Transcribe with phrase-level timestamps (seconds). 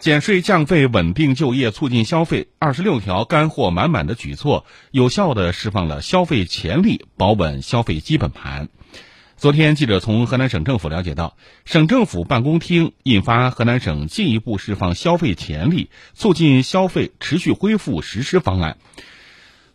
[0.00, 8.70] 减税降费、稳定就业、促进消费，二十六条干货满满的举措，有效地释放了消费潜力，保稳消费基本盘。
[9.36, 11.36] 昨天，记者从河南省政府了解到，
[11.66, 18.78] 省政府办公厅印发《河南省进一步释放消费潜力、促进消费持续恢复实施方案》。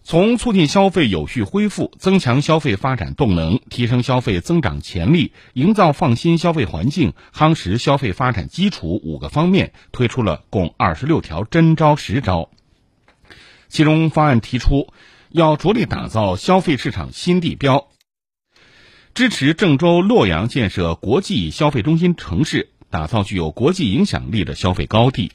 [0.08, 12.52] 从促进消费有序恢复、增强消费发展动能、提升消费增长潜力、营造放心消费环境、夯实消费发展基础五个方面，推出了共二十六条真招实招。
[13.68, 14.94] 其中，方案提出
[15.32, 17.88] 要着力打造消费市场新地标，
[19.16, 25.32] 支持郑州、洛阳建设国际消费中心城市，打造具有国际影响力的消费高地。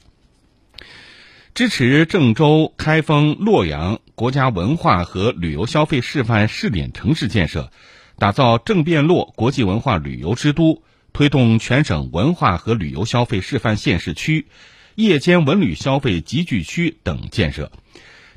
[1.53, 7.71] 支持郑州开封、洛阳国家文化和旅游消费示范试点城市建设，
[8.17, 14.47] 打造郑汴洛国际文化旅游之都，推动全省文化和旅游消费示范县市区、
[14.95, 17.69] 夜间文旅消费集聚区等建设，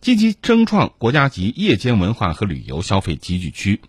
[0.00, 3.80] 积极争创国家级夜间文化和旅游消费集聚区。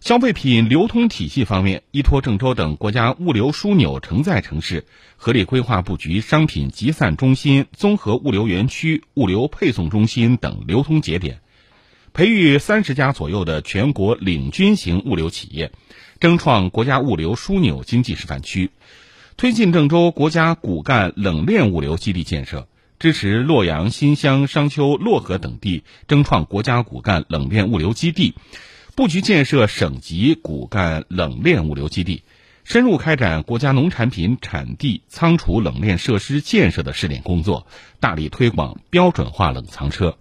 [0.00, 11.40] 消费品流通体系方面，依托郑州等国家物流枢纽承载城市，合理规划布局商品集散中心、综合物流园区、物流配送中心等流通节点，
[12.12, 15.72] 培育三十家左右的全国领军型物流企业，
[16.20, 18.70] 争创国家物流枢纽经济示范区，
[19.36, 22.68] 推进郑州国家骨干冷链物流基地建设，
[23.00, 28.34] 支持洛阳、新乡、商丘、漯河等地争创国家骨干冷链物流基地。
[28.98, 32.24] 布局建设省级骨干冷链物流基地，
[32.64, 37.68] 深入开展国家农产品产地仓储冷链设施建设的试点工作，
[38.00, 40.18] 大力推广标准化冷藏车。